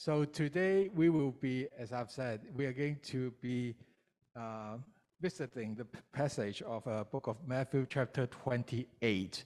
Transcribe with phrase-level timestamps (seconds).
[0.00, 3.74] So today we will be, as I've said, we are going to be
[4.36, 4.76] uh,
[5.20, 9.42] visiting the passage of a uh, book of Matthew, chapter 28,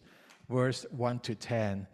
[0.50, 1.86] verse 1 to 10.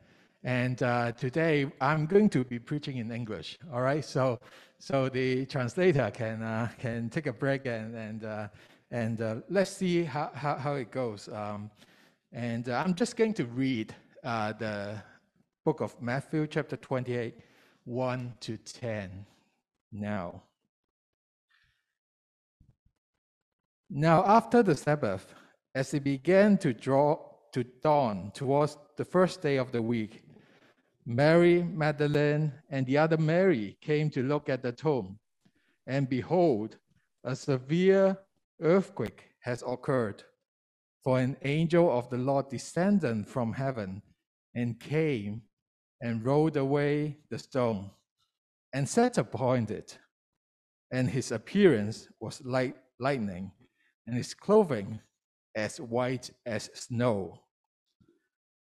[0.43, 3.61] And uh, today I'm going to be preaching in English.
[3.73, 4.41] All right, so
[4.81, 8.49] so the translator can uh, can take a break and and uh,
[8.91, 11.29] and uh, let's see how, how, how it goes.
[11.29, 11.71] Um,
[12.33, 13.95] and I'm just going to read
[14.25, 15.01] the
[15.65, 17.37] book of Matthew, chapter 28
[17.89, 19.25] 1 to 10
[19.93, 20.43] now.
[23.89, 25.33] Now, after the Sabbath,
[25.75, 27.19] as it began to draw
[27.55, 30.23] to dawn towards the first day of the week,
[31.07, 35.19] Mary Magdalene and the other Mary came to look at the tomb.
[35.87, 36.77] And behold,
[37.25, 38.19] a severe
[38.61, 40.23] earthquake has occurred.
[41.03, 44.03] For an angel of the Lord descended from heaven
[44.55, 45.41] and came
[46.01, 47.91] and rolled away the stone
[48.73, 49.99] and sat upon it.
[50.91, 53.53] And his appearance was like lightning,
[54.07, 55.01] and his clothing
[55.55, 57.41] as white as snow.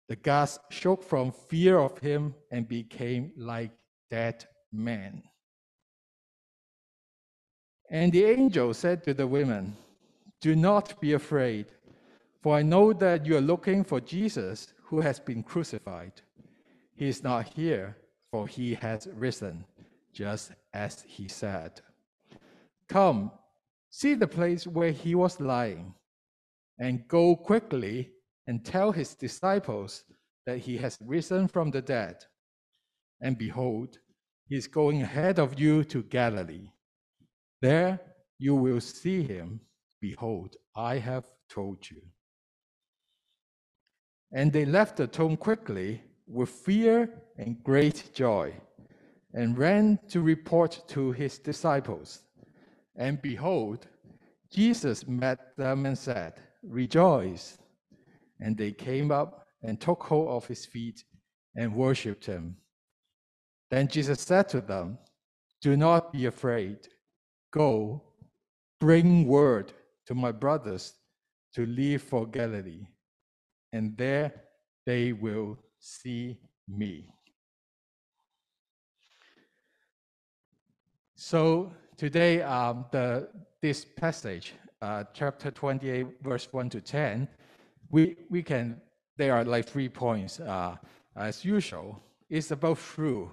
[0.09, 3.73] The gods shook from fear of him and became like
[4.11, 5.23] dead men.
[7.91, 9.77] And the angel said to the women,
[10.41, 11.67] Do not be afraid,
[12.43, 16.12] for I know that you are looking for Jesus who has been crucified.
[16.95, 17.97] He is not here,
[18.31, 19.65] for he has risen,
[20.12, 21.81] just as he said.
[22.89, 23.31] Come,
[23.91, 25.95] see the place where he was lying,
[26.79, 28.11] and go quickly
[28.47, 30.05] and tell his disciples
[30.47, 32.17] that he has risen from the dead.
[33.21, 33.99] And behold,
[34.49, 36.71] he is going ahead of you to Galilee.
[37.61, 38.01] There
[38.39, 39.61] you will see him.
[40.01, 42.03] Behold, I have told you.
[44.33, 48.55] And they left the tomb quickly with fear and great joy,
[49.34, 52.23] and ran to report to his disciples.
[52.97, 53.87] And behold,
[54.50, 57.59] Jesus met them and said, Rejoice.
[58.41, 61.05] And they came up and took hold of his feet
[61.56, 62.56] and worshipped him.
[63.71, 64.99] Then Jesus said to them,
[65.60, 66.89] Do not be afraid.
[67.53, 68.03] Go,
[68.81, 69.72] bring word
[70.06, 70.94] to my brothers
[71.54, 72.87] to leave for Galilee,
[73.72, 74.33] and there
[74.87, 76.38] they will see
[76.69, 77.09] me.
[81.16, 83.28] So today, um, the,
[83.60, 87.28] this passage, uh, chapter 28, verse 1 to 10,
[87.91, 88.81] we, we can,
[89.16, 90.38] there are like three points.
[90.41, 90.76] Uh,
[91.16, 92.00] as usual,
[92.31, 93.31] it's about through.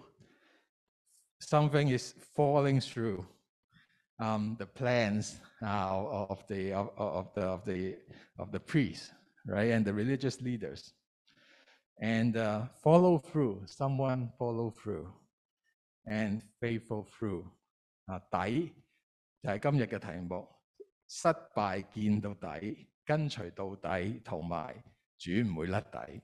[1.39, 3.25] Something is falling through
[4.19, 7.95] um, the plans uh, of, the, of, of, the, of, the,
[8.39, 9.11] of the priests,
[9.45, 10.93] right, and the religious leaders
[12.00, 13.66] and uh, follow through.
[13.66, 15.12] Someone follow through
[16.04, 17.44] and faithful through
[18.06, 18.72] 啊底
[19.42, 20.48] 就系今日嘅题目，
[21.08, 24.82] 失败见到底，跟随到底，同埋
[25.19, 26.22] 主唔会甩底。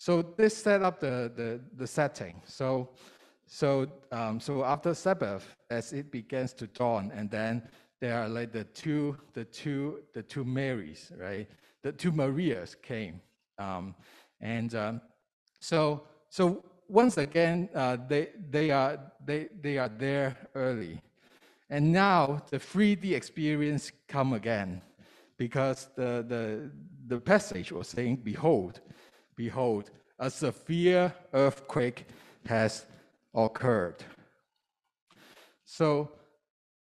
[0.00, 2.40] So this set up the, the, the setting.
[2.46, 2.94] So,
[3.46, 7.68] so, um, so after Sabbath, as it begins to dawn, and then
[8.03, 11.47] there are like the two, the two, the two Marys, right?
[11.83, 13.21] The two Marias came,
[13.57, 13.95] um,
[14.41, 15.01] and um,
[15.61, 21.01] so so once again uh, they they are they they are there early,
[21.69, 24.81] and now the 3D experience come again,
[25.37, 26.71] because the the
[27.07, 28.81] the passage was saying, "Behold,
[29.37, 32.05] behold, a severe earthquake
[32.47, 32.85] has
[33.33, 34.03] occurred."
[35.63, 36.11] So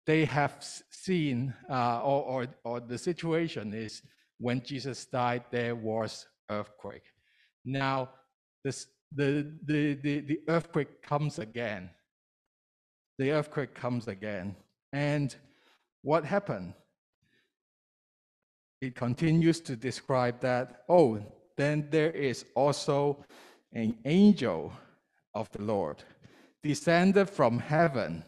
[0.07, 0.65] they have
[1.07, 4.01] seen, uh, or, or, or the situation is
[4.39, 7.07] when Jesus died, there was earthquake.
[7.65, 8.09] Now,
[8.63, 9.29] this, the,
[9.65, 11.89] the, the, the earthquake comes again.
[13.17, 14.55] The earthquake comes again.
[14.91, 15.35] And
[16.03, 16.73] what happened?
[18.81, 21.19] It continues to describe that, oh,
[21.55, 23.25] then there is also
[23.73, 24.71] an angel
[25.33, 26.03] of the Lord
[26.61, 28.23] descended from heaven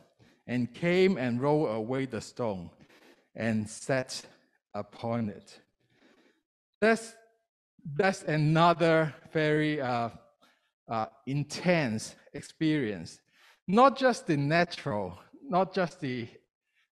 [0.47, 2.69] and came and rolled away the stone
[3.39, 4.21] and sat
[4.75, 5.59] upon it.
[6.81, 7.15] That's,
[7.95, 10.09] that's another very uh,
[10.89, 13.19] uh, intense experience.
[13.67, 16.27] Not just the natural, not just the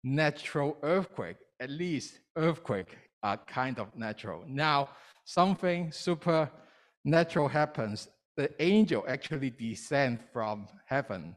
[0.04, 4.44] natural earthquake, at least earthquake are kind of natural.
[4.46, 4.90] Now,
[5.24, 8.08] something supernatural happens.
[8.36, 11.36] The angel actually descends from heaven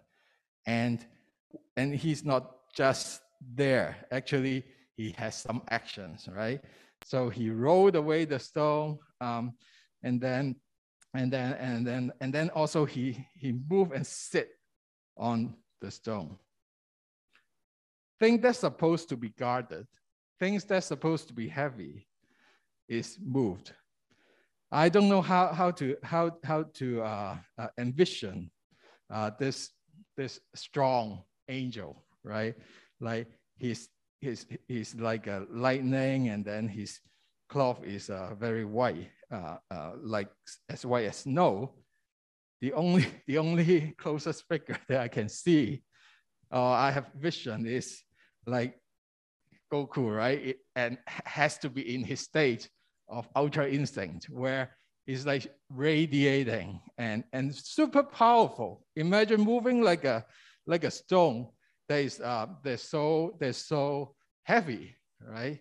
[0.65, 1.05] and
[1.77, 3.21] and he's not just
[3.55, 3.95] there.
[4.11, 4.65] Actually,
[4.97, 6.59] he has some actions, right?
[7.05, 9.53] So he rolled away the stone, um,
[10.03, 10.55] and then
[11.13, 14.49] and then and then and then also he he moved and sit
[15.15, 16.37] on the stone.
[18.19, 19.85] Things that's supposed to be guarded,
[20.39, 22.07] things that's supposed to be heavy,
[22.89, 23.73] is moved.
[24.71, 28.49] I don't know how how to how how to uh, uh, envision
[29.13, 29.69] uh, this
[30.17, 32.55] this strong angel, right?
[32.99, 33.27] Like
[33.57, 33.89] he's
[34.19, 36.99] he's he's like a lightning, and then his
[37.49, 40.29] cloth is uh, very white, uh, uh, like
[40.69, 41.75] as white as snow.
[42.61, 45.83] The only the only closest figure that I can see,
[46.51, 48.01] or I have vision is
[48.45, 48.79] like
[49.71, 50.41] Goku, right?
[50.41, 52.69] It, and has to be in his state
[53.09, 54.75] of ultra instinct where
[55.05, 58.85] he's like radiating and, and super powerful.
[58.95, 60.25] Imagine moving like a
[60.65, 61.47] like a stone
[61.89, 65.59] that is uh, they're so they're so heavy, right?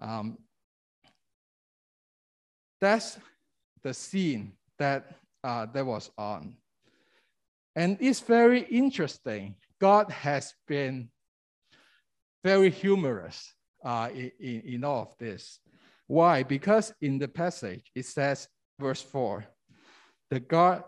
[0.00, 0.38] Um,
[2.80, 3.18] that's
[3.82, 6.56] the scene that, uh, that was on.
[7.74, 9.56] And it's very interesting.
[9.80, 11.10] God has been
[12.44, 13.52] very humorous
[13.84, 15.60] uh, in, in all of this.
[16.06, 16.42] Why?
[16.42, 18.48] Because in the passage, it says,
[18.80, 19.44] verse 4,
[20.30, 20.84] the God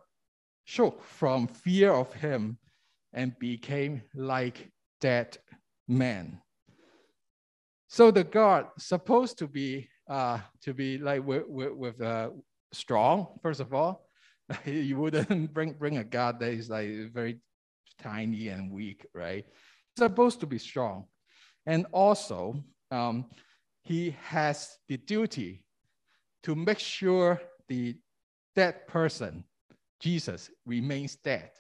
[0.65, 2.59] shook from fear of him
[3.13, 5.39] and became like dead
[5.89, 6.41] man.
[7.89, 12.31] So the God supposed to be uh, to be like with, with, with uh,
[12.73, 14.07] strong, first of all.
[14.65, 17.39] you wouldn't bring, bring a God that is like very
[18.01, 19.47] tiny and weak, right?
[19.97, 21.05] Supposed to be strong.
[21.67, 23.27] And also, um,
[23.83, 25.65] he has the duty
[26.43, 27.97] to make sure the
[28.57, 29.45] dead person,
[30.01, 31.51] Jesus, remains dead.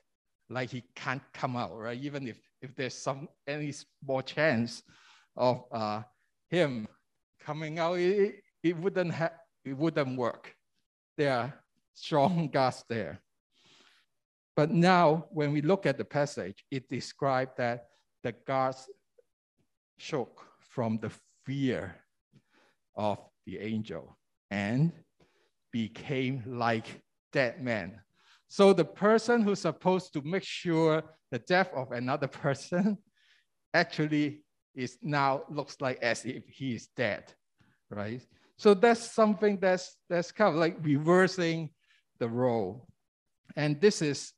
[0.48, 2.00] Like he can't come out, right?
[2.00, 4.83] Even if, if there's some any small chance
[5.37, 6.03] of uh,
[6.49, 6.87] him
[7.41, 9.33] coming out, it, it wouldn't have
[9.65, 10.55] it wouldn't work.
[11.17, 11.55] There are
[11.95, 13.21] strong gods there.
[14.57, 17.87] But now, when we look at the passage, it describes that
[18.23, 18.89] the gods
[19.99, 21.11] shook from the
[21.47, 21.97] fear
[22.95, 24.19] of the angel
[24.51, 24.93] and
[25.73, 27.01] became like
[27.33, 28.01] dead men.
[28.49, 32.99] So the person who's supposed to make sure the death of another person
[33.75, 34.43] actually
[34.75, 37.32] is now looks like as if he is dead,
[37.91, 38.23] right?
[38.56, 41.71] So that's something that's that's kind of like reversing
[42.19, 42.87] the role.
[43.56, 44.32] And this is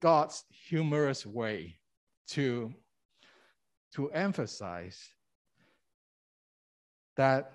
[0.00, 1.78] God's humorous way
[2.30, 2.72] to,
[3.94, 4.98] to emphasize
[7.16, 7.52] that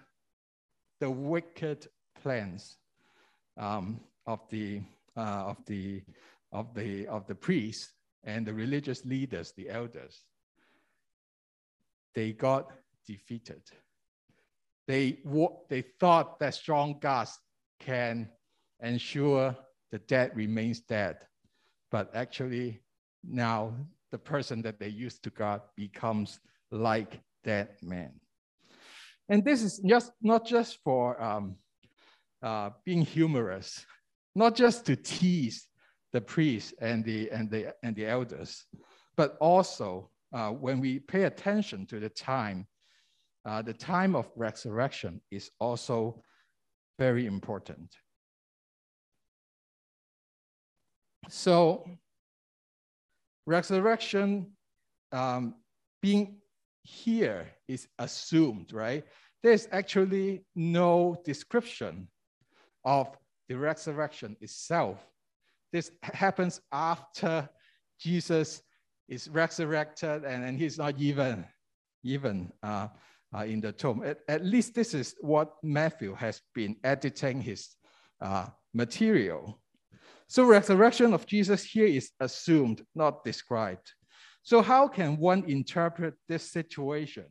[0.99, 1.87] the wicked
[2.21, 2.77] plans
[3.57, 4.81] um, of the
[5.15, 6.03] uh, of the
[6.51, 7.91] of the of the priests
[8.27, 10.23] and the religious leaders, the elders,
[12.13, 12.69] they got
[13.07, 13.61] defeated.
[14.85, 15.19] They,
[15.69, 17.39] they thought that strong gods
[17.79, 18.29] can
[18.81, 19.55] ensure
[19.91, 21.17] the dead remains dead.
[21.89, 22.81] But actually,
[23.23, 23.73] now
[24.11, 26.39] the person that they used to guard becomes
[26.69, 28.11] like dead man.
[29.29, 31.55] And this is just not just for um,
[32.43, 33.85] uh, being humorous,
[34.35, 35.67] not just to tease
[36.17, 38.65] the priests and the, and the, and the elders,
[39.15, 42.65] but also uh, when we pay attention to the time,
[43.45, 46.19] uh, the time of resurrection is also
[46.97, 47.95] very important.
[51.29, 51.85] So
[53.45, 54.53] resurrection
[55.11, 55.53] um,
[56.01, 56.37] being
[56.81, 59.03] here is assumed, right?
[59.43, 62.07] There's actually no description
[62.83, 63.15] of
[63.49, 64.97] the resurrection itself.
[65.71, 67.49] This happens after
[67.99, 68.61] Jesus
[69.09, 71.45] is resurrected and, and he's not even,
[72.03, 72.87] even uh,
[73.35, 74.03] uh, in the tomb.
[74.03, 77.75] At, at, least this is what Matthew has been editing his
[78.21, 79.61] uh, material.
[80.27, 83.91] So resurrection of Jesus here is assumed, not described.
[84.43, 87.25] So how can one interpret this situation?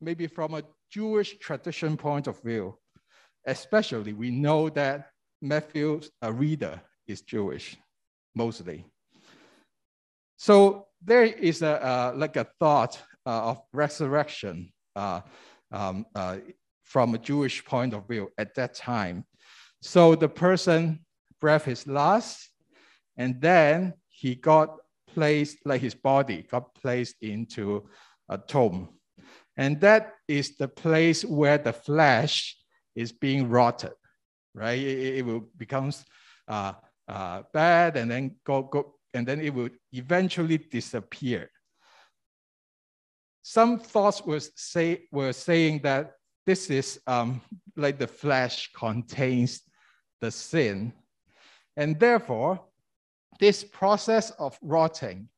[0.00, 2.78] Maybe from a Jewish tradition point of view,
[3.46, 5.10] especially we know that
[5.42, 7.76] Matthew's a reader is Jewish,
[8.34, 8.86] mostly.
[10.36, 15.20] So there is a, uh, like a thought uh, of resurrection uh,
[15.72, 16.38] um, uh,
[16.84, 19.24] from a Jewish point of view at that time.
[19.82, 21.04] So the person
[21.40, 22.48] breathed his last,
[23.16, 24.76] and then he got
[25.14, 27.88] placed, like his body got placed into
[28.28, 28.88] a tomb.
[29.56, 32.56] And that is the place where the flesh
[32.94, 33.92] is being rotted,
[34.54, 34.78] right?
[34.78, 36.04] It, it will becomes
[36.48, 36.74] uh,
[37.08, 41.50] uh, bad and then go, go, and then it would eventually disappear.
[43.42, 46.12] Some thoughts were, say, were saying that
[46.46, 47.40] this is um,
[47.76, 49.62] like the flesh contains
[50.20, 50.92] the sin
[51.76, 52.60] And therefore,
[53.38, 55.28] this process of rotting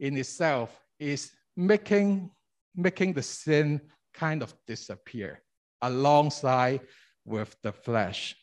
[0.00, 2.30] in itself is making,
[2.74, 3.80] making the sin
[4.12, 5.42] kind of disappear
[5.82, 6.80] alongside
[7.24, 8.36] with the flesh.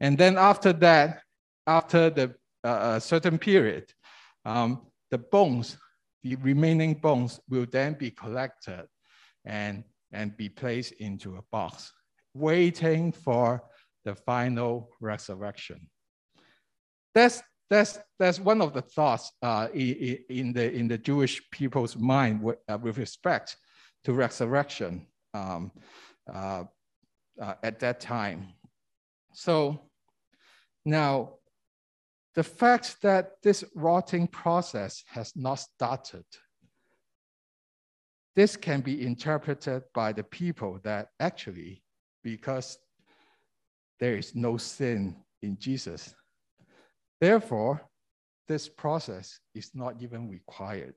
[0.00, 1.22] And then after that,
[1.66, 3.92] after the uh, certain period,
[4.44, 5.76] um, the bones,
[6.22, 8.86] the remaining bones will then be collected
[9.44, 11.92] and, and be placed into a box,
[12.34, 13.62] waiting for
[14.04, 15.88] the final resurrection.
[17.14, 22.42] That's, that's, that's one of the thoughts uh, in, the, in the Jewish people's mind
[22.42, 23.56] with, uh, with respect
[24.04, 25.72] to resurrection um,
[26.32, 26.64] uh,
[27.40, 28.48] uh at that time.
[29.32, 29.80] So
[30.84, 31.34] now,
[32.34, 36.24] the fact that this rotting process has not started,
[38.34, 41.82] this can be interpreted by the people that actually,
[42.24, 42.78] because
[44.00, 46.14] there is no sin in Jesus,
[47.20, 47.80] therefore,
[48.48, 50.96] this process is not even required.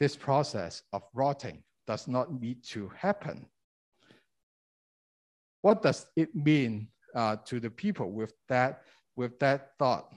[0.00, 3.46] This process of rotting does not need to happen.
[5.62, 8.82] What does it mean uh, to the people with that,
[9.16, 10.12] with that thought.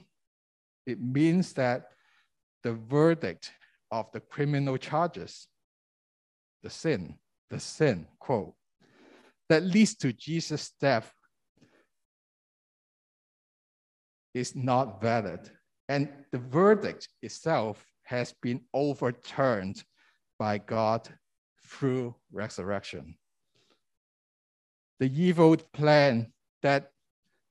[0.86, 1.88] It means that
[2.62, 3.52] the verdict
[3.90, 5.48] of the criminal charges,
[6.62, 8.54] the sin, the sin, quote,
[9.48, 11.12] that leads to Jesus' death
[14.34, 15.50] is not valid.
[15.88, 19.82] And the verdict itself has been overturned
[20.38, 21.08] by God
[21.66, 23.16] through resurrection.
[25.00, 26.92] The evil plan that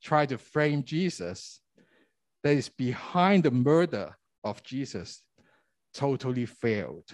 [0.02, 1.62] try to frame Jesus
[2.44, 5.24] that is behind the murder of Jesus
[5.94, 7.06] totally failed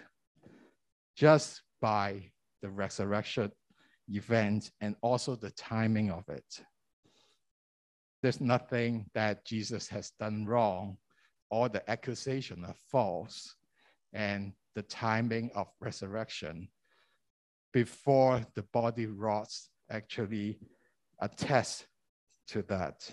[1.15, 3.51] just by the resurrection
[4.10, 6.62] event and also the timing of it.
[8.22, 10.98] There's nothing that Jesus has done wrong.
[11.50, 13.56] All the accusation are false.
[14.13, 16.70] And the timing of resurrection
[17.72, 20.60] before the body rots actually
[21.20, 21.86] attest
[22.48, 23.10] to that.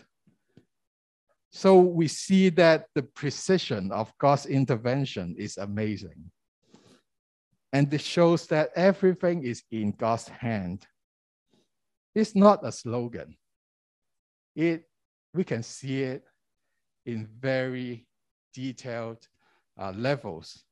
[1.50, 6.30] So we see that the precision of God's intervention is amazing.
[7.74, 10.86] And this shows that everything is in God's hand.
[12.14, 13.36] It's not a slogan.
[14.56, 14.84] It,
[15.34, 16.24] we can see it
[17.06, 18.06] in very
[18.54, 19.18] detailed
[19.78, 20.64] uh, levels,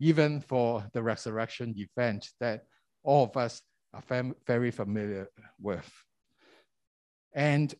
[0.00, 2.64] even for the resurrection event that
[3.02, 3.62] all of us
[3.94, 5.28] are fam very familiar
[5.60, 5.90] with.
[7.36, 7.72] And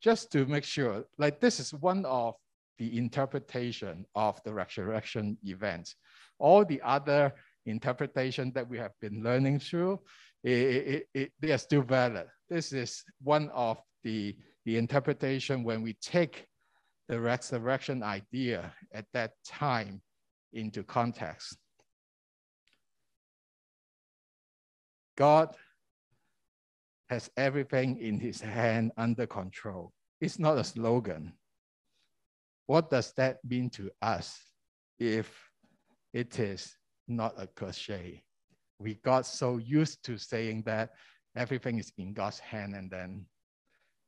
[0.00, 2.36] just to make sure, like this is one of
[2.78, 5.94] the interpretation of the resurrection event.
[6.38, 7.34] All the other
[7.66, 10.00] interpretation that we have been learning through,
[10.44, 12.26] it, it, they are still valid.
[12.48, 16.46] This is one of the, the interpretation when we take
[17.08, 20.00] the resurrection idea at that time
[20.52, 21.56] into context.
[25.16, 25.54] God
[27.12, 29.92] has everything in his hand under control.
[30.22, 31.34] It's not a slogan.
[32.66, 34.40] What does that mean to us
[34.98, 35.28] if
[36.14, 36.74] it is
[37.06, 38.24] not a cliche?
[38.78, 40.92] We got so used to saying that
[41.36, 43.26] everything is in God's hand, and then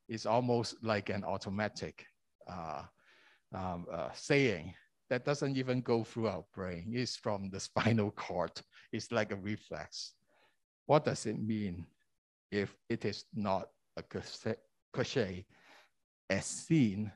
[0.08, 2.06] it's almost like an automatic
[2.50, 2.84] uh,
[3.54, 4.73] um, uh, saying
[5.11, 6.92] that doesn't even go through our brain.
[6.94, 8.52] It's from the spinal cord.
[8.92, 10.14] It's like a reflex.
[10.87, 11.87] What does it mean?
[12.54, 14.02] If it is not a
[14.92, 15.44] cliche
[16.30, 17.11] as seen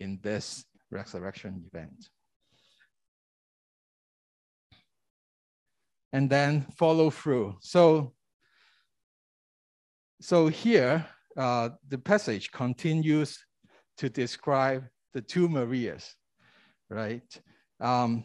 [0.00, 2.08] in this resurrection event.
[6.12, 7.56] And then follow through.
[7.60, 8.14] So,
[10.20, 11.06] so here,
[11.36, 13.38] uh, the passage continues
[13.98, 16.16] to describe the two Marias,
[16.88, 17.40] right?
[17.80, 18.24] Um,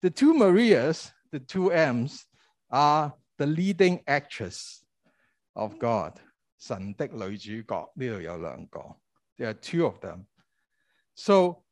[0.00, 2.24] the two Marias, the two M's,
[2.70, 4.82] are the leading actress
[5.57, 6.19] of God，
[6.57, 8.79] 神的女主角呢度有两个，
[9.37, 10.25] there are two of them.
[11.15, 11.63] So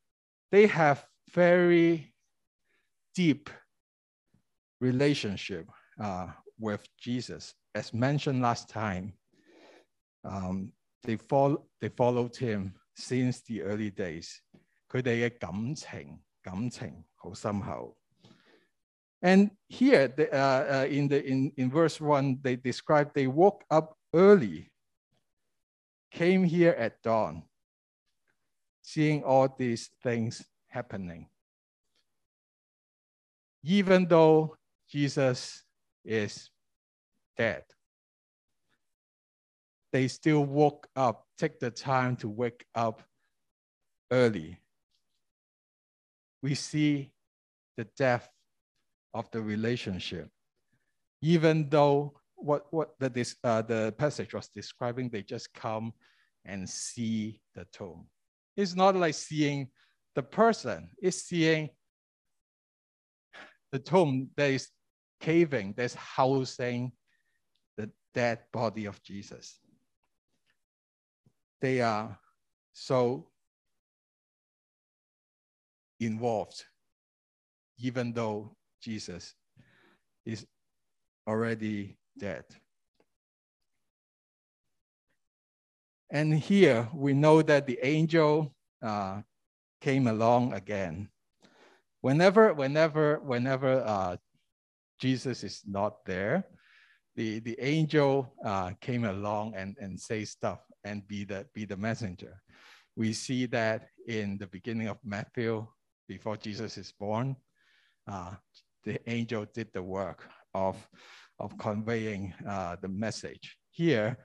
[0.51, 2.13] they have very
[3.15, 3.49] deep
[4.79, 7.53] relationship uh, with Jesus.
[7.73, 9.13] As mentioned last time,
[10.23, 10.73] um,
[11.03, 14.39] they, follow, they followed him since the early days.
[14.89, 17.97] 佢哋嘅感情感情好深厚。
[19.22, 23.64] And here, the, uh, uh, in, the, in, in verse one, they describe they woke
[23.70, 24.70] up early,
[26.10, 27.42] came here at dawn,
[28.82, 31.28] seeing all these things happening.
[33.64, 34.56] Even though
[34.88, 35.64] Jesus
[36.04, 36.50] is
[37.36, 37.64] dead,
[39.92, 43.02] they still woke up take the time to wake up
[44.10, 44.58] early,
[46.42, 47.10] we see
[47.76, 48.28] the depth
[49.16, 50.28] of the relationship.
[51.22, 55.92] Even though what, what the, this, uh, the passage was describing, they just come
[56.44, 58.06] and see the tomb.
[58.56, 59.68] It's not like seeing
[60.14, 61.70] the person, it's seeing
[63.72, 64.68] the tomb that is
[65.20, 66.92] caving, that's housing
[67.76, 69.58] the dead body of Jesus.
[71.60, 72.18] They are
[72.74, 73.28] so
[76.00, 76.64] involved,
[77.78, 79.34] even though Jesus
[80.24, 80.46] is
[81.26, 82.44] already dead.
[86.08, 89.22] And here we know that the angel uh,
[89.80, 91.08] came along again.
[92.00, 94.16] Whenever, whenever, whenever uh,
[95.00, 96.46] Jesus is not there,
[97.16, 101.76] the, the angel uh, came along and, and say stuff and be the, be the
[101.76, 102.40] messenger.
[102.94, 105.66] We see that in the beginning of Matthew,
[106.06, 107.34] before Jesus is born,
[108.06, 108.34] uh,
[108.86, 110.22] the angel did the work
[110.54, 110.76] of,
[111.40, 113.58] of conveying uh, the message.
[113.70, 114.16] Here,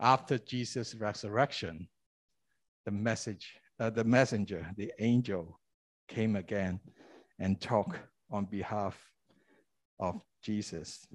[0.00, 1.88] after Jesus' resurrection,
[2.84, 5.60] the message, uh, the messenger, the angel
[6.08, 6.80] came again
[7.38, 8.98] and talked on behalf
[10.00, 11.06] of Jesus.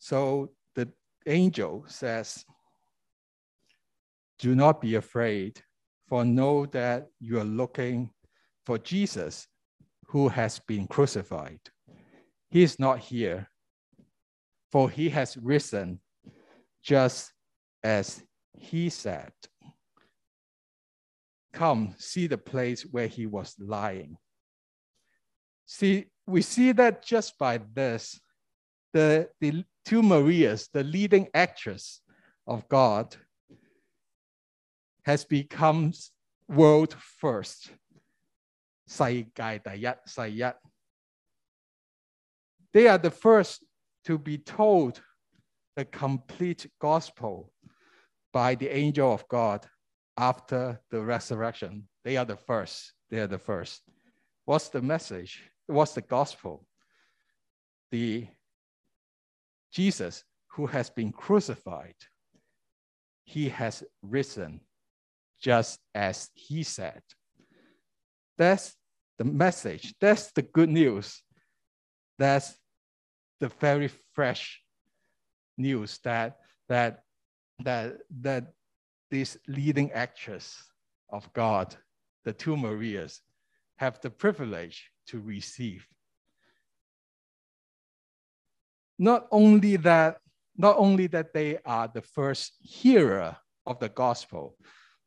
[0.00, 0.88] So the
[1.26, 2.44] angel says,
[4.40, 5.62] Do not be afraid,
[6.08, 8.10] for know that you are looking
[8.64, 9.46] for Jesus
[10.06, 11.60] who has been crucified.
[12.50, 13.48] He is not here,
[14.70, 16.00] for he has risen
[16.82, 17.32] just
[17.82, 18.22] as
[18.58, 19.32] he said.
[21.52, 24.16] Come, see the place where he was lying.
[25.66, 28.20] See, we see that just by this,
[28.92, 32.00] the, the two Marias, the leading actress
[32.46, 33.16] of God,
[35.04, 35.92] has become
[36.48, 37.70] world first.
[38.91, 40.41] 世界第一，世一。
[42.71, 43.63] They are the first
[44.03, 45.01] to be told
[45.75, 47.51] the complete gospel
[48.31, 49.67] by the angel of God
[50.15, 51.87] after the resurrection.
[52.03, 52.93] They are the first.
[53.09, 53.81] They are the first.
[54.45, 55.41] What's the message?
[55.67, 56.65] What's the gospel?
[57.91, 58.27] The
[59.71, 61.95] Jesus who has been crucified,
[63.23, 64.61] he has risen
[65.39, 67.01] just as he said.
[68.37, 68.75] That's
[69.22, 69.94] the message.
[70.00, 71.22] That's the good news.
[72.18, 72.56] That's
[73.38, 74.60] the very fresh
[75.56, 77.04] news that that
[77.62, 78.44] that that
[79.10, 80.56] these leading actors
[81.08, 81.76] of God,
[82.24, 83.20] the two Marias,
[83.76, 85.86] have the privilege to receive.
[88.98, 90.18] Not only that,
[90.56, 94.56] not only that they are the first hearer of the gospel,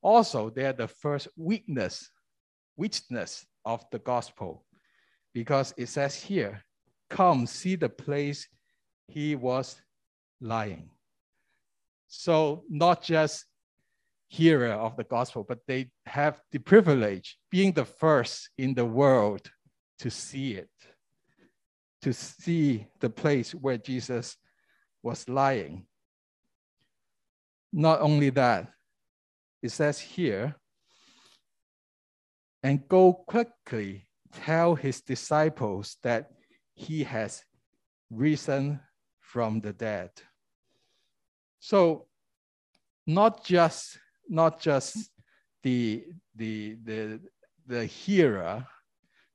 [0.01, 2.09] also they are the first witness,
[2.77, 4.63] witness of the gospel.
[5.33, 6.63] Because it says here,
[7.09, 8.47] come see the place
[9.07, 9.75] he was
[10.39, 10.89] lying.
[12.07, 13.45] So not just
[14.27, 19.41] hearer of the gospel, but they have the privilege being the first in the world
[19.99, 20.69] to see it,
[22.01, 24.37] to see the place where Jesus
[25.03, 25.85] was lying.
[27.71, 28.71] Not only that,
[29.61, 30.55] it says here,
[32.65, 36.31] and go quickly tell his disciples that
[36.73, 37.43] he has
[38.09, 38.79] risen
[39.19, 40.09] from the dead.
[41.59, 42.07] So
[43.05, 45.11] not just not just
[45.61, 47.19] the the the
[47.67, 48.65] the hearer,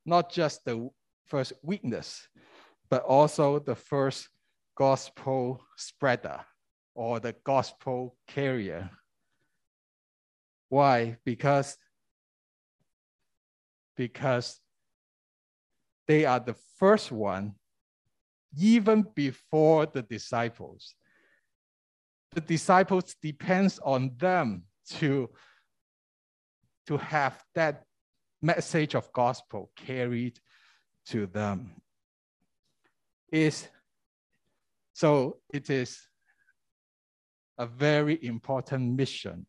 [0.05, 0.89] not just the
[1.25, 2.27] first witness,
[2.89, 4.27] but also the first
[4.75, 6.41] gospel spreader
[6.95, 8.89] or the gospel carrier.
[10.67, 11.15] Why?
[11.23, 11.77] Because
[13.96, 14.60] because
[16.06, 17.54] they are the first one
[18.58, 20.94] even before the disciples.
[22.32, 24.64] The disciples depends on them
[24.98, 25.30] to,
[26.86, 27.84] to have that
[28.42, 30.38] message of gospel carried
[31.06, 31.72] to them.
[33.32, 33.68] Is
[34.92, 35.98] so it is
[37.58, 39.46] a very important mission.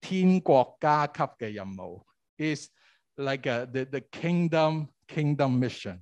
[0.00, 2.04] 天国加级嘅任务
[2.36, 2.68] is
[3.17, 6.01] like a, the, the kingdom kingdom mission,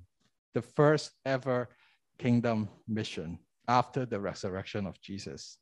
[0.54, 1.68] the first ever
[2.18, 5.58] kingdom mission after the resurrection of Jesus.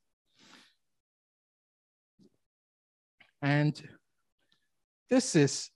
[3.43, 3.81] And
[5.11, 5.71] this is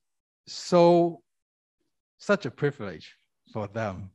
[0.46, 1.20] so,
[2.18, 3.14] such a privilege
[3.52, 4.10] for them,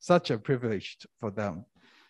[0.00, 1.64] such a privilege for them.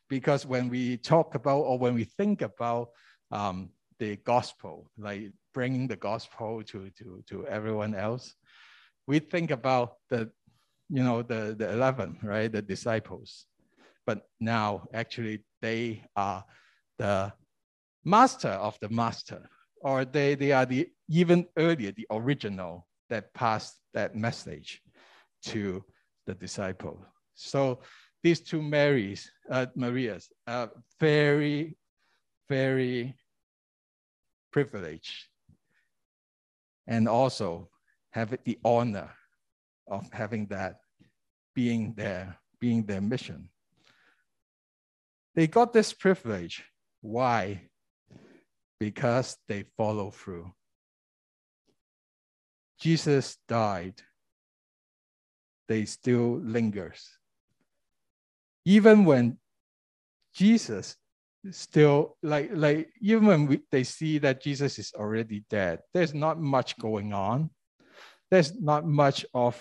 [0.09, 2.91] because when we talk about or when we think about
[3.31, 8.35] um, the gospel, like bringing the gospel to, to, to everyone else,
[9.07, 10.31] we think about the,
[10.89, 13.47] you know, the, the 11, right, the disciples.
[14.07, 16.45] But now actually they are
[16.99, 17.33] the
[18.05, 19.49] master of the master,
[19.81, 24.83] or they, they are the even earlier, the original that passed that message
[25.45, 25.85] to
[26.27, 27.05] the disciple.
[27.35, 27.81] So
[28.23, 31.77] these two Marys, uh, Marias, are very,
[32.49, 33.15] very
[34.53, 35.29] privileged
[36.87, 37.69] and also
[38.15, 39.11] have the honor
[39.89, 40.77] of having that
[41.53, 43.49] being their, being their mission.
[45.35, 46.65] They got this privilege.
[47.01, 47.63] Why?
[48.79, 50.53] Because they follow through.
[52.79, 54.01] Jesus died.
[55.67, 57.19] They still lingers.
[58.65, 59.39] Even when
[60.35, 60.97] Jesus
[61.51, 66.41] still like like even when we, they see that Jesus is already dead, there's not
[66.41, 67.51] much going on.
[68.35, 69.55] There's not much of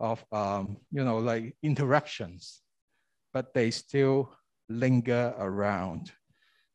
[0.00, 2.62] of um, you know like interactions,
[3.34, 4.32] but they still
[4.70, 6.12] linger around,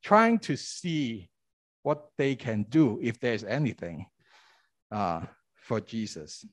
[0.03, 1.31] trying to see
[1.81, 4.05] what they can do if there's anything
[4.91, 5.21] uh,
[5.55, 6.45] for Jesus.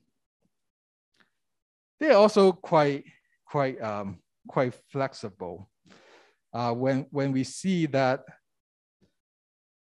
[1.99, 3.05] They're also quite
[3.45, 5.69] quite um, quite flexible
[6.53, 8.23] uh, when, when we see that,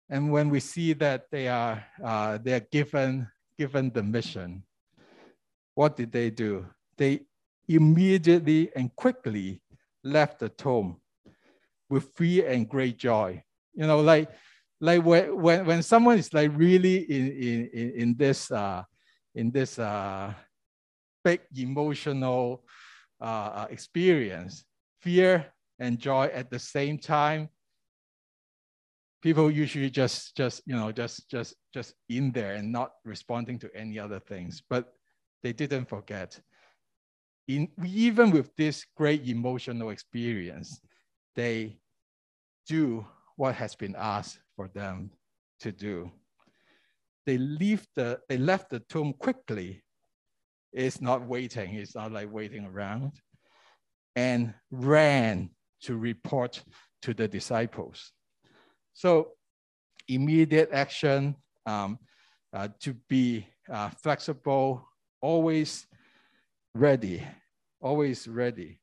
[0.10, 4.64] and when we see that they are, uh, they are given, given the mission,
[5.82, 6.64] what did they do?
[6.96, 7.22] They
[7.68, 9.64] immediately and quickly
[10.04, 10.98] left the tomb
[11.90, 13.44] with fear and great joy.
[13.74, 14.30] You know, like,
[14.80, 18.84] like when, when, when someone is like really in, in, in this, uh,
[19.34, 20.36] in this uh,
[21.24, 22.64] big emotional
[23.20, 24.64] uh, experience,
[25.00, 25.48] fear
[25.80, 27.50] and joy at the same time
[29.24, 33.70] people usually just just you know just just just in there and not responding to
[33.76, 34.94] any other things but
[35.44, 36.40] they didn't forget.
[37.48, 40.80] In even with this great emotional experience
[41.36, 41.80] they
[42.68, 45.12] do what has been asked for them
[45.60, 46.12] to do.
[47.26, 49.84] They leave the they left the tomb quickly.
[50.74, 51.76] It's not waiting.
[51.76, 53.14] It's not like waiting around.
[54.16, 55.50] And ran
[55.84, 56.64] to report
[57.02, 58.12] to the disciples.
[58.94, 59.32] So
[60.08, 61.98] immediate action, um,
[62.54, 64.88] uh, to be uh, flexible,
[65.21, 65.87] always
[66.75, 67.23] ready,
[67.81, 68.81] always ready.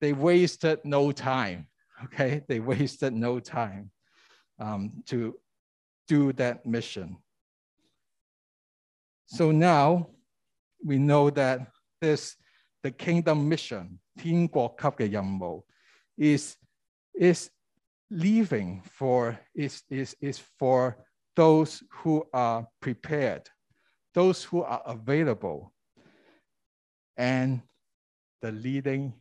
[0.00, 1.66] They wasted no time,
[2.04, 2.42] okay?
[2.48, 3.90] They wasted no time
[4.58, 5.36] um, to
[6.06, 7.16] do that mission.
[9.26, 10.08] So now
[10.84, 11.60] we know that
[12.00, 12.36] this
[12.82, 15.64] the kingdom mission, 天国级嘅任务
[16.16, 16.56] is,
[17.14, 17.50] is
[18.10, 20.96] leaving for, is, is, is for
[21.36, 23.48] those who are prepared,
[24.13, 25.73] Those who are available,
[27.17, 27.61] and
[28.41, 29.13] the leading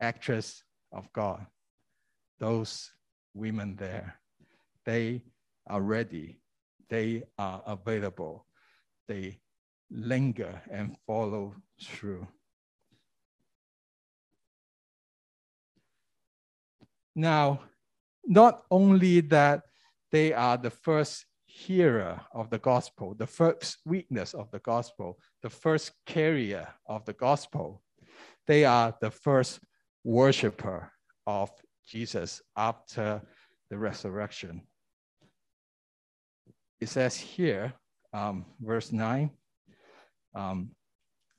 [0.00, 1.46] actress of God,
[2.38, 2.90] those
[3.34, 4.18] women there,
[4.84, 5.22] they
[5.66, 6.40] are ready,
[6.88, 8.46] they are available,
[9.06, 9.38] they
[9.90, 12.26] linger and follow through.
[17.14, 17.60] Now,
[18.24, 19.62] not only that
[20.12, 21.26] they are the first
[21.66, 27.12] hearer of the gospel, the first witness of the gospel, the first carrier of the
[27.12, 27.82] gospel,
[28.46, 29.60] they are the first
[30.04, 30.90] worshiper
[31.26, 31.50] of
[31.86, 33.20] Jesus after
[33.70, 34.62] the resurrection.
[36.80, 37.72] It says here,
[38.12, 39.30] um, verse 9,
[40.34, 40.70] um,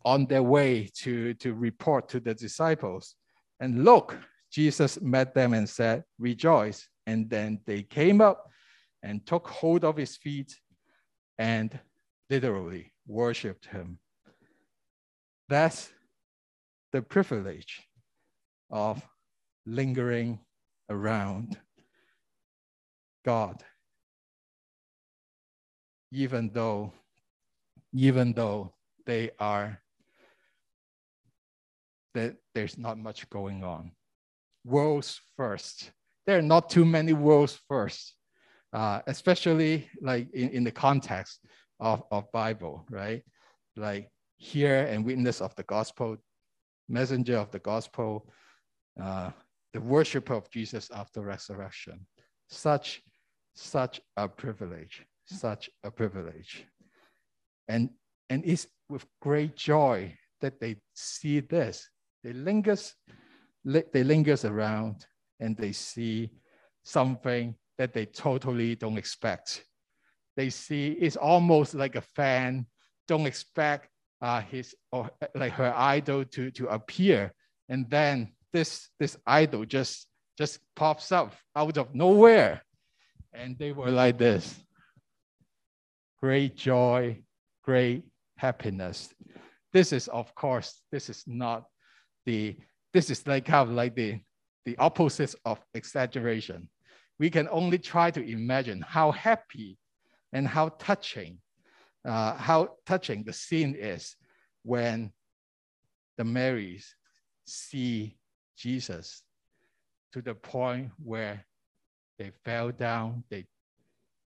[0.04, 3.16] on their way to, to report to the disciples,
[3.60, 4.18] and look,
[4.52, 6.88] Jesus met them and said, Rejoice.
[7.06, 8.50] And then they came up
[9.04, 10.60] and took hold of his feet
[11.38, 11.80] and
[12.30, 14.00] literally worshiped him.
[15.48, 15.90] That's
[16.92, 17.88] the privilege
[18.70, 19.02] of
[19.66, 20.40] lingering
[20.90, 21.58] around
[23.26, 23.64] God.
[26.12, 26.94] Even though,
[27.94, 28.74] even though
[29.06, 29.82] they are
[32.14, 33.92] that there's not much going on
[34.66, 35.92] worlds first.
[36.26, 38.14] There are not too many worlds first,
[38.74, 41.46] uh, especially like in, in the context
[41.80, 43.24] of, of Bible, right?
[43.76, 46.18] Like hear and witness of the gospel,
[46.88, 48.32] messenger of the gospel,
[49.02, 49.32] uh,
[49.74, 52.06] the worshiper of Jesus after resurrection.
[52.50, 53.02] Such,
[53.56, 56.66] such a privilege, such a privilege.
[57.68, 57.90] And,
[58.30, 61.88] and it's with great joy that they see this.
[62.24, 62.96] They lingers
[63.66, 65.06] they lingers around
[65.40, 66.32] and they see
[66.84, 69.66] something that they totally don't expect.
[70.36, 72.68] They see it's almost like a fan,
[73.08, 73.90] don't expect
[74.22, 77.34] uh, his or like her idol to, to appear.
[77.70, 82.62] And then this, this idol just, just pops up out of nowhere.
[83.34, 84.60] And they were like this
[86.22, 87.22] great joy,
[87.64, 88.04] great
[88.38, 89.14] happiness.
[89.72, 91.64] This is, of course, this is not
[92.26, 92.58] the,
[92.94, 94.20] this is like kind of like the,
[94.66, 96.68] the opposite of exaggeration.
[97.20, 99.78] We can only try to imagine how happy
[100.32, 101.40] and how touching,
[102.06, 104.16] uh, how touching the scene is
[104.64, 105.12] when
[106.18, 106.96] the Marys
[107.46, 108.18] see
[108.58, 109.24] Jesus
[110.14, 111.46] to the point where
[112.18, 113.46] they fell down, they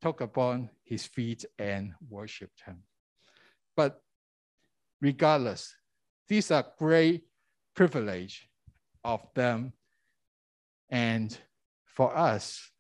[0.03, 2.83] took upon his feet and worshiped him.
[3.77, 4.03] But
[5.01, 5.75] regardless,
[6.29, 7.25] these are great
[7.75, 8.49] privilege
[9.03, 9.73] of them.
[10.89, 11.37] And
[11.85, 12.71] for us,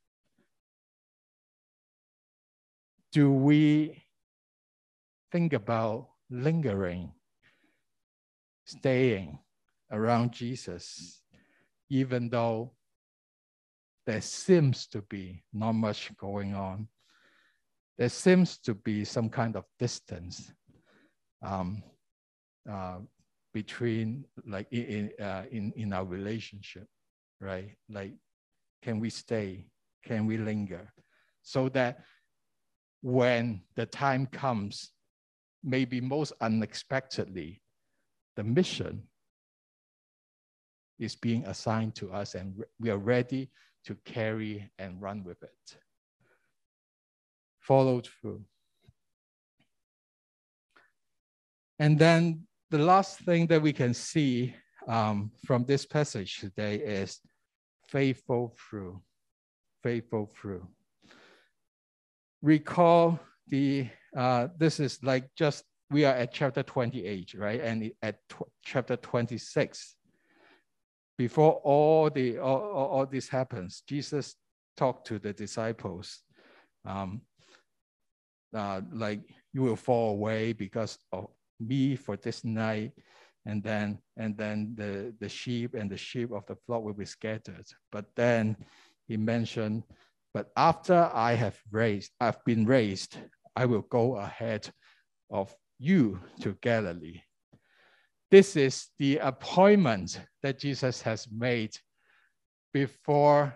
[3.14, 4.02] do we
[5.30, 7.12] think about lingering,
[8.66, 9.38] staying
[9.92, 11.22] around Jesus,
[11.88, 12.72] even though
[14.04, 16.88] there seems to be not much going on?
[17.96, 20.52] There seems to be some kind of distance.
[21.40, 21.84] Um,
[22.68, 22.98] uh,
[23.52, 26.88] between like in uh, in in our relationship,
[27.40, 27.76] right?
[27.88, 28.14] Like,
[28.82, 29.68] can we stay?
[30.04, 30.92] Can we linger?
[31.42, 32.00] So that
[33.04, 34.92] when the time comes,
[35.62, 37.60] maybe most unexpectedly,
[38.34, 39.02] the mission
[40.98, 43.50] is being assigned to us, and we are ready
[43.84, 45.76] to carry and run with it.
[47.60, 48.42] Follow through.
[51.78, 54.54] And then the last thing that we can see
[54.88, 57.20] um, from this passage today is
[57.86, 59.02] faithful through,
[59.82, 60.66] faithful through.
[62.44, 67.58] Recall the, uh, this is like just, we are at chapter 28, right?
[67.62, 68.18] And at
[68.62, 69.96] chapter 26,
[71.16, 74.34] before all the all, all, this happens, Jesus
[74.76, 76.20] talked to the disciples,
[76.84, 77.22] um,
[78.54, 79.20] uh, like
[79.54, 81.28] you will fall away because of
[81.58, 82.92] me for this night
[83.46, 87.04] and then and then the the sheep and the sheep of the flock will be
[87.04, 88.56] scattered but then
[89.06, 89.82] he mentioned
[90.34, 93.16] but after i have raised i've been raised
[93.56, 94.68] i will go ahead
[95.30, 97.20] of you to galilee
[98.30, 101.74] this is the appointment that jesus has made
[102.72, 103.54] before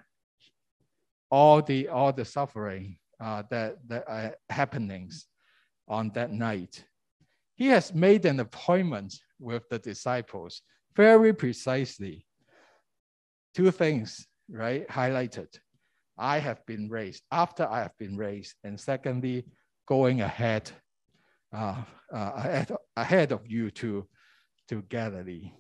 [1.31, 5.27] all the all the suffering uh, that that are happenings
[5.89, 6.85] on that night
[7.57, 10.63] he has made an appointment with the disciples
[10.95, 12.27] very precisely.
[13.55, 15.47] Two things, right, highlighted.
[16.19, 19.45] I have been raised, after I have been raised, and secondly,
[19.87, 20.71] going ahead,
[21.53, 22.65] uh, uh,
[22.97, 24.07] ahead, of you to,
[24.69, 25.53] to Galilee.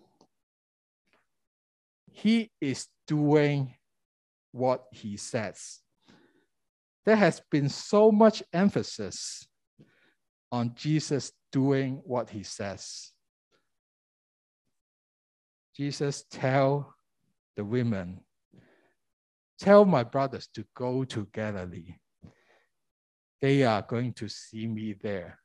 [2.10, 3.74] He is doing
[4.52, 5.78] what he says.
[7.06, 9.46] There has been so much emphasis
[10.50, 13.12] on Jesus doing what he says.
[15.76, 16.94] Jesus tell
[17.56, 18.20] the women,
[19.58, 21.94] tell my brothers to go to Galilee.
[23.40, 25.38] They are going to see me there.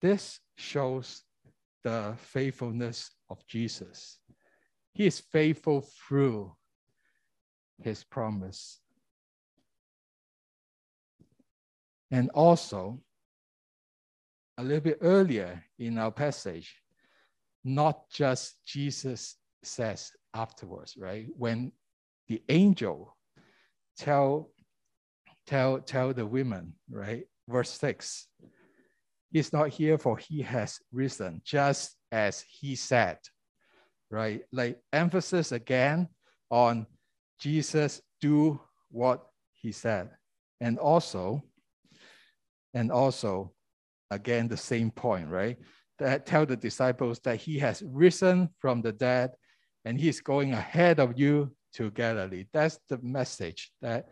[0.00, 1.22] This shows
[1.82, 4.18] the faithfulness of Jesus.
[4.94, 6.54] He is faithful through
[7.82, 8.80] his promise.
[12.10, 13.00] And also,
[14.56, 16.74] a little bit earlier in our passage,
[17.64, 21.26] not just Jesus says afterwards, right?
[21.36, 21.72] When
[22.28, 23.16] the angel
[23.98, 24.50] tell
[25.46, 27.24] tell tell the women, right?
[27.48, 28.26] Verse six,
[29.30, 33.18] he's not here for he has risen, just as he said,
[34.10, 34.42] right?
[34.52, 36.08] Like emphasis again
[36.50, 36.86] on
[37.38, 38.60] Jesus do
[38.90, 40.10] what he said.
[40.60, 41.42] And also,
[42.72, 43.52] and also
[44.10, 45.58] again, the same point, right?
[45.98, 49.32] That tell the disciples that he has risen from the dead
[49.84, 52.46] and he's going ahead of you to Galilee.
[52.52, 54.08] That's the message that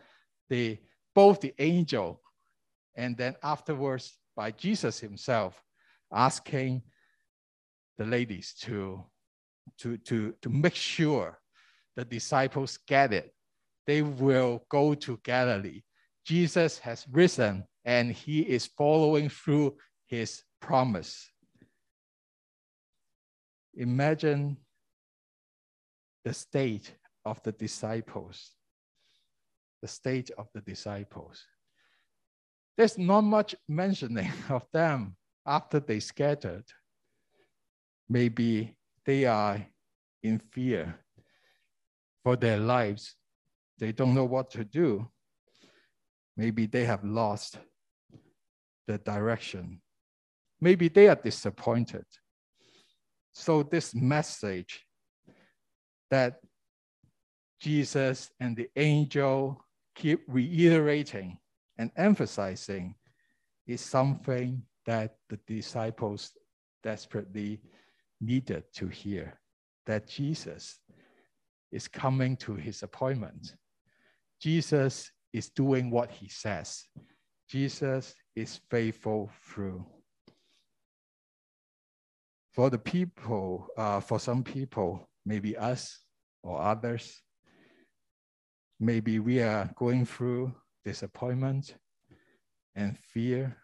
[0.49, 0.79] the
[1.15, 2.21] both the angel
[2.95, 5.63] and then afterwards by Jesus himself
[6.13, 6.83] asking
[7.99, 9.05] the ladies to,
[9.79, 11.39] to, to, to make sure
[11.97, 13.35] the disciples get it.
[13.87, 15.83] They will go to Galilee.
[16.25, 21.29] Jesus has risen and he is following through his promise.
[23.75, 24.57] Imagine
[26.25, 26.93] the state
[27.25, 28.53] of the disciples.
[29.81, 31.45] The state of the disciples.
[32.77, 36.65] There's not much mentioning of them after they scattered.
[38.09, 39.65] Maybe they are
[40.23, 40.99] in fear
[42.23, 43.15] for their lives.
[43.79, 45.09] They don't know what to do.
[46.37, 47.59] Maybe they have lost
[48.87, 49.81] the direction.
[50.61, 52.05] Maybe they are disappointed.
[53.33, 54.85] So, this message
[56.11, 56.39] that
[57.63, 61.39] Jesus and the angel keep reiterating
[61.79, 62.97] and emphasizing
[63.69, 66.33] is something that the disciples
[66.83, 67.61] desperately
[68.21, 69.39] needed to hear
[69.87, 70.81] that Jesus
[71.71, 73.55] is coming to his appointment.
[74.41, 76.85] Jesus is doing what he says.
[77.49, 79.87] Jesus is faithful through.
[82.55, 86.01] For the people, uh, for some people, maybe us
[86.43, 87.23] or others,
[88.81, 90.55] maybe we are going through
[90.85, 91.75] disappointment
[92.75, 93.57] and fear.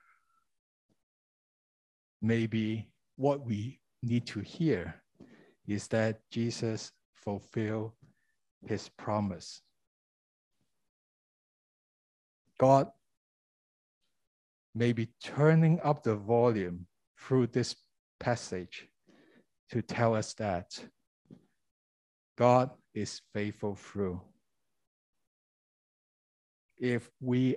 [2.20, 5.02] Maybe what we need to hear
[5.66, 7.92] is that Jesus fulfilled
[8.66, 9.62] his promise.
[12.58, 12.88] God
[14.74, 16.86] may be turning up the volume
[17.18, 17.76] through this
[18.20, 18.88] passage
[19.70, 20.78] to tell us that
[22.36, 24.20] God is faithful through.
[26.78, 27.56] If we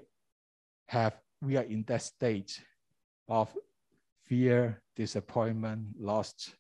[0.88, 2.60] have we are in that state
[3.28, 3.50] of
[4.26, 6.56] fear, disappointment, lost,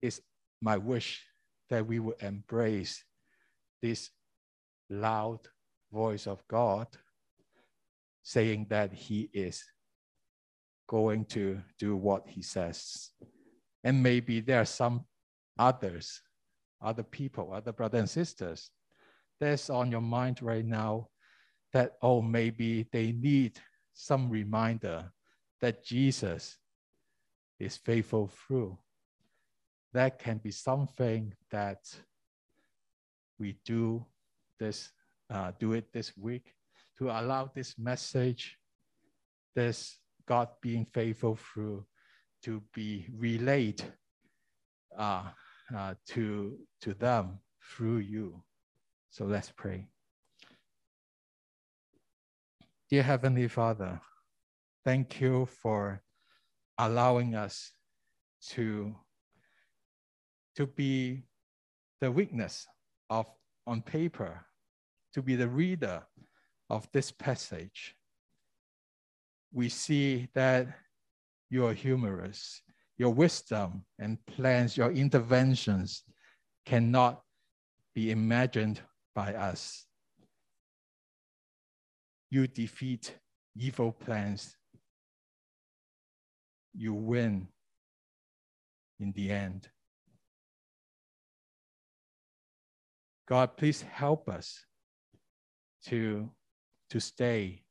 [0.00, 0.20] it's
[0.60, 1.24] my wish
[1.70, 3.04] that we would embrace
[3.80, 4.10] this
[4.90, 5.40] loud
[5.92, 6.88] voice of God
[8.22, 9.64] saying that he is
[10.88, 13.10] going to do what he says.
[13.84, 15.04] And maybe there are some
[15.58, 16.20] others,
[16.80, 18.70] other people, other brothers and sisters
[19.40, 21.08] that's on your mind right now
[21.72, 23.58] that, oh, maybe they need
[23.94, 25.12] some reminder
[25.60, 26.58] that Jesus
[27.58, 28.78] is faithful through.
[29.92, 31.78] That can be something that
[33.38, 34.04] we do
[34.58, 34.90] this,
[35.30, 36.54] uh, do it this week
[36.98, 38.58] to allow this message,
[39.54, 41.84] this God being faithful through,
[42.44, 43.82] to be relayed
[44.96, 45.24] uh,
[45.74, 48.42] uh, to, to them through you.
[49.12, 49.88] So let's pray.
[52.88, 54.00] Dear Heavenly Father,
[54.86, 56.02] thank you for
[56.78, 57.72] allowing us
[58.52, 58.96] to,
[60.56, 61.24] to be
[62.00, 62.66] the witness
[63.10, 63.26] of
[63.66, 64.46] on paper,
[65.12, 66.02] to be the reader
[66.70, 67.94] of this passage.
[69.52, 70.68] We see that
[71.50, 72.62] you are humorous.
[72.96, 76.02] Your wisdom and plans, your interventions
[76.64, 77.20] cannot
[77.94, 78.80] be imagined
[79.14, 79.86] by us
[82.32, 83.14] you defeat
[83.54, 84.56] evil plans.
[86.72, 87.48] You win
[88.98, 89.68] in the end.
[93.28, 94.64] God, please help us
[95.84, 96.30] to,
[96.88, 97.64] to stay,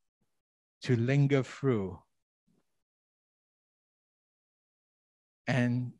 [0.83, 1.97] to linger through,
[5.47, 5.91] and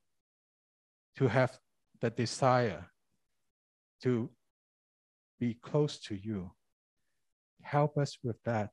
[1.16, 1.58] to have
[2.00, 2.92] the desire
[4.04, 4.30] to
[5.42, 6.52] be close to you
[7.64, 8.72] help us with that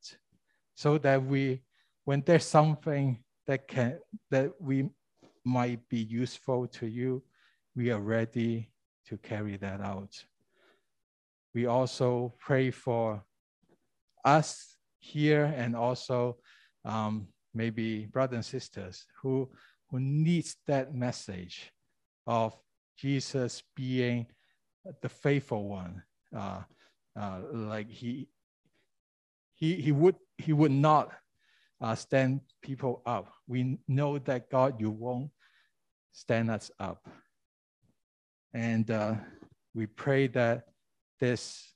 [0.74, 1.62] so that we,
[2.04, 3.98] when there's something that can,
[4.30, 4.88] that we
[5.44, 7.22] might be useful to you,
[7.74, 8.70] we are ready
[9.06, 10.12] to carry that out.
[11.54, 13.22] We also pray for
[14.24, 16.36] us here and also
[16.84, 19.48] um, maybe brothers and sisters who,
[19.90, 21.72] who needs that message
[22.26, 22.54] of
[22.98, 24.26] Jesus being
[25.02, 26.02] the faithful one.
[26.36, 26.62] Uh,
[27.18, 28.28] uh, like he
[29.58, 31.10] he, he, would, he would not
[31.80, 33.32] uh, stand people up.
[33.48, 35.30] We know that God, you won't
[36.12, 37.08] stand us up.
[38.54, 39.16] And uh,
[39.74, 40.66] we pray that
[41.18, 41.74] this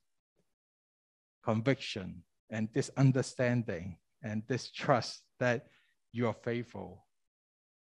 [1.44, 5.66] conviction and this understanding and this trust that
[6.12, 7.04] you are faithful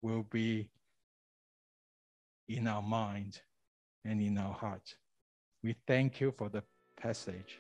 [0.02, 0.68] will be
[2.46, 3.40] in our mind
[4.04, 4.96] and in our heart.
[5.62, 6.62] We thank you for the
[7.00, 7.58] passage.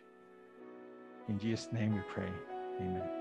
[1.28, 2.30] In Jesus' name we pray.
[2.80, 3.18] Amen.